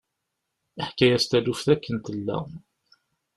Yeḥka-yas 0.77 1.25
taluft 1.25 1.67
akken 1.73 1.95
tella. 2.05 2.37